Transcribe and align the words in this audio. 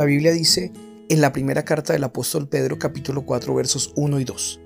La 0.00 0.06
Biblia 0.06 0.32
dice 0.32 0.72
en 1.10 1.20
la 1.20 1.30
primera 1.30 1.62
carta 1.66 1.92
del 1.92 2.04
apóstol 2.04 2.48
Pedro 2.48 2.78
capítulo 2.78 3.26
4 3.26 3.54
versos 3.54 3.92
1 3.96 4.20
y 4.20 4.24
2. 4.24 4.58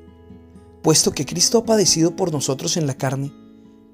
Puesto 0.81 1.11
que 1.11 1.27
Cristo 1.27 1.59
ha 1.59 1.65
padecido 1.65 2.15
por 2.15 2.31
nosotros 2.31 2.77
en 2.77 2.87
la 2.87 2.95
carne, 2.95 3.33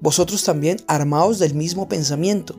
vosotros 0.01 0.43
también 0.43 0.77
armaos 0.85 1.39
del 1.39 1.55
mismo 1.55 1.89
pensamiento, 1.89 2.55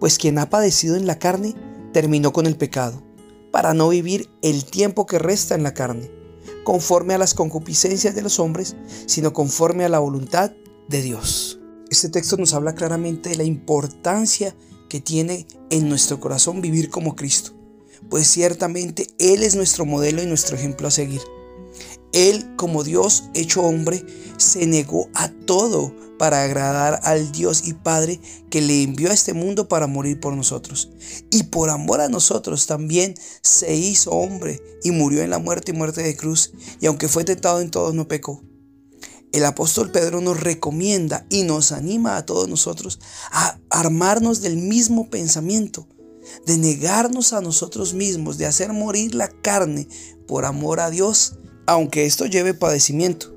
pues 0.00 0.18
quien 0.18 0.36
ha 0.40 0.50
padecido 0.50 0.96
en 0.96 1.06
la 1.06 1.20
carne 1.20 1.54
terminó 1.92 2.32
con 2.32 2.46
el 2.46 2.56
pecado, 2.56 3.00
para 3.52 3.72
no 3.72 3.88
vivir 3.88 4.28
el 4.42 4.64
tiempo 4.64 5.06
que 5.06 5.20
resta 5.20 5.54
en 5.54 5.62
la 5.62 5.72
carne, 5.72 6.10
conforme 6.64 7.14
a 7.14 7.18
las 7.18 7.34
concupiscencias 7.34 8.16
de 8.16 8.22
los 8.22 8.40
hombres, 8.40 8.74
sino 9.06 9.32
conforme 9.32 9.84
a 9.84 9.88
la 9.88 10.00
voluntad 10.00 10.50
de 10.88 11.02
Dios. 11.02 11.60
Este 11.88 12.08
texto 12.08 12.36
nos 12.36 12.52
habla 12.52 12.74
claramente 12.74 13.30
de 13.30 13.36
la 13.36 13.44
importancia 13.44 14.56
que 14.88 15.00
tiene 15.00 15.46
en 15.70 15.88
nuestro 15.88 16.18
corazón 16.18 16.60
vivir 16.60 16.90
como 16.90 17.14
Cristo 17.14 17.57
pues 18.08 18.28
ciertamente 18.28 19.06
Él 19.18 19.42
es 19.42 19.54
nuestro 19.54 19.84
modelo 19.84 20.22
y 20.22 20.26
nuestro 20.26 20.56
ejemplo 20.56 20.88
a 20.88 20.90
seguir. 20.90 21.20
Él, 22.12 22.56
como 22.56 22.84
Dios 22.84 23.24
hecho 23.34 23.62
hombre, 23.62 24.04
se 24.38 24.66
negó 24.66 25.08
a 25.14 25.28
todo 25.28 25.94
para 26.18 26.42
agradar 26.42 27.00
al 27.04 27.30
Dios 27.32 27.62
y 27.66 27.74
Padre 27.74 28.20
que 28.50 28.60
le 28.60 28.82
envió 28.82 29.10
a 29.10 29.14
este 29.14 29.34
mundo 29.34 29.68
para 29.68 29.86
morir 29.86 30.18
por 30.18 30.34
nosotros. 30.34 30.90
Y 31.30 31.44
por 31.44 31.70
amor 31.70 32.00
a 32.00 32.08
nosotros 32.08 32.66
también 32.66 33.14
se 33.42 33.74
hizo 33.74 34.10
hombre 34.10 34.60
y 34.82 34.90
murió 34.90 35.22
en 35.22 35.30
la 35.30 35.38
muerte 35.38 35.72
y 35.72 35.74
muerte 35.74 36.02
de 36.02 36.16
cruz. 36.16 36.52
Y 36.80 36.86
aunque 36.86 37.08
fue 37.08 37.24
tentado 37.24 37.60
en 37.60 37.70
todo, 37.70 37.92
no 37.92 38.08
pecó. 38.08 38.42
El 39.32 39.44
apóstol 39.44 39.92
Pedro 39.92 40.20
nos 40.20 40.40
recomienda 40.40 41.26
y 41.28 41.42
nos 41.42 41.72
anima 41.72 42.16
a 42.16 42.24
todos 42.24 42.48
nosotros 42.48 42.98
a 43.30 43.58
armarnos 43.68 44.40
del 44.40 44.56
mismo 44.56 45.10
pensamiento 45.10 45.86
de 46.46 46.58
negarnos 46.58 47.32
a 47.32 47.40
nosotros 47.40 47.94
mismos, 47.94 48.38
de 48.38 48.46
hacer 48.46 48.72
morir 48.72 49.14
la 49.14 49.28
carne 49.28 49.88
por 50.26 50.44
amor 50.44 50.80
a 50.80 50.90
Dios, 50.90 51.38
aunque 51.66 52.06
esto 52.06 52.26
lleve 52.26 52.54
padecimiento. 52.54 53.34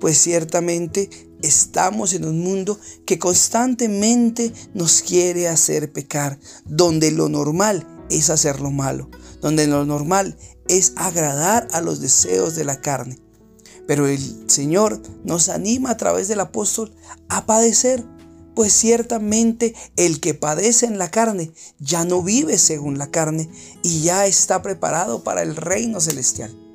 Pues 0.00 0.18
ciertamente 0.18 1.10
estamos 1.42 2.12
en 2.14 2.24
un 2.24 2.40
mundo 2.40 2.78
que 3.06 3.18
constantemente 3.18 4.52
nos 4.74 5.02
quiere 5.02 5.48
hacer 5.48 5.92
pecar, 5.92 6.38
donde 6.64 7.10
lo 7.10 7.28
normal 7.28 7.86
es 8.10 8.30
hacer 8.30 8.60
lo 8.60 8.70
malo, 8.70 9.08
donde 9.40 9.66
lo 9.66 9.84
normal 9.84 10.36
es 10.68 10.92
agradar 10.96 11.68
a 11.72 11.80
los 11.80 12.00
deseos 12.00 12.54
de 12.54 12.64
la 12.64 12.80
carne. 12.80 13.18
Pero 13.86 14.06
el 14.06 14.20
Señor 14.48 15.00
nos 15.24 15.48
anima 15.48 15.90
a 15.90 15.96
través 15.96 16.28
del 16.28 16.40
apóstol 16.40 16.94
a 17.28 17.46
padecer 17.46 18.04
pues 18.54 18.72
ciertamente 18.72 19.74
el 19.96 20.20
que 20.20 20.34
padece 20.34 20.86
en 20.86 20.98
la 20.98 21.10
carne 21.10 21.52
ya 21.78 22.04
no 22.04 22.22
vive 22.22 22.58
según 22.58 22.98
la 22.98 23.10
carne 23.10 23.48
y 23.82 24.02
ya 24.02 24.26
está 24.26 24.62
preparado 24.62 25.24
para 25.24 25.42
el 25.42 25.56
reino 25.56 26.00
celestial. 26.00 26.69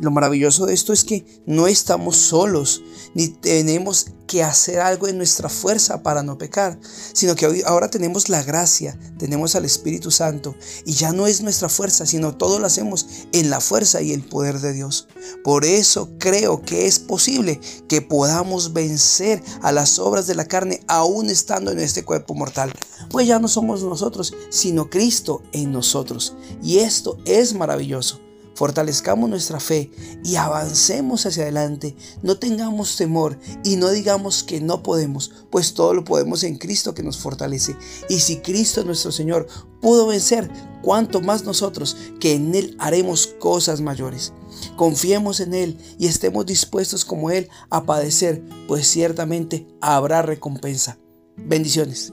Lo 0.00 0.10
maravilloso 0.10 0.66
de 0.66 0.74
esto 0.74 0.92
es 0.92 1.04
que 1.04 1.24
no 1.46 1.66
estamos 1.66 2.16
solos, 2.16 2.82
ni 3.14 3.28
tenemos 3.28 4.06
que 4.26 4.42
hacer 4.42 4.80
algo 4.80 5.08
en 5.08 5.18
nuestra 5.18 5.48
fuerza 5.48 6.02
para 6.02 6.22
no 6.22 6.38
pecar, 6.38 6.78
sino 7.12 7.34
que 7.34 7.62
ahora 7.66 7.90
tenemos 7.90 8.28
la 8.28 8.42
gracia, 8.42 8.98
tenemos 9.18 9.54
al 9.54 9.64
Espíritu 9.64 10.10
Santo, 10.10 10.54
y 10.86 10.92
ya 10.92 11.12
no 11.12 11.26
es 11.26 11.42
nuestra 11.42 11.68
fuerza, 11.68 12.06
sino 12.06 12.36
todo 12.36 12.58
lo 12.58 12.66
hacemos 12.66 13.06
en 13.32 13.50
la 13.50 13.60
fuerza 13.60 14.00
y 14.00 14.12
el 14.12 14.24
poder 14.24 14.60
de 14.60 14.72
Dios. 14.72 15.08
Por 15.44 15.64
eso 15.64 16.10
creo 16.18 16.62
que 16.62 16.86
es 16.86 16.98
posible 16.98 17.60
que 17.88 18.00
podamos 18.00 18.72
vencer 18.72 19.42
a 19.60 19.72
las 19.72 19.98
obras 19.98 20.26
de 20.26 20.34
la 20.34 20.46
carne 20.46 20.80
aún 20.88 21.28
estando 21.28 21.70
en 21.70 21.78
este 21.78 22.04
cuerpo 22.04 22.34
mortal. 22.34 22.72
Pues 23.10 23.26
ya 23.26 23.38
no 23.38 23.48
somos 23.48 23.82
nosotros, 23.82 24.34
sino 24.48 24.88
Cristo 24.88 25.42
en 25.52 25.72
nosotros. 25.72 26.34
Y 26.62 26.78
esto 26.78 27.18
es 27.26 27.54
maravilloso 27.54 28.31
fortalezcamos 28.54 29.28
nuestra 29.28 29.60
fe 29.60 29.90
y 30.24 30.36
avancemos 30.36 31.26
hacia 31.26 31.44
adelante. 31.44 31.96
No 32.22 32.38
tengamos 32.38 32.96
temor 32.96 33.38
y 33.64 33.76
no 33.76 33.90
digamos 33.90 34.42
que 34.42 34.60
no 34.60 34.82
podemos, 34.82 35.32
pues 35.50 35.74
todo 35.74 35.94
lo 35.94 36.04
podemos 36.04 36.44
en 36.44 36.58
Cristo 36.58 36.94
que 36.94 37.02
nos 37.02 37.18
fortalece. 37.18 37.76
Y 38.08 38.20
si 38.20 38.38
Cristo 38.38 38.84
nuestro 38.84 39.12
Señor 39.12 39.46
pudo 39.80 40.06
vencer, 40.06 40.50
cuanto 40.82 41.20
más 41.20 41.44
nosotros 41.44 41.96
que 42.20 42.34
en 42.34 42.54
Él 42.54 42.76
haremos 42.78 43.26
cosas 43.26 43.80
mayores. 43.80 44.32
Confiemos 44.76 45.40
en 45.40 45.54
Él 45.54 45.78
y 45.98 46.06
estemos 46.06 46.46
dispuestos 46.46 47.04
como 47.04 47.30
Él 47.30 47.48
a 47.70 47.84
padecer, 47.84 48.42
pues 48.68 48.86
ciertamente 48.86 49.66
habrá 49.80 50.22
recompensa. 50.22 50.98
Bendiciones. 51.36 52.12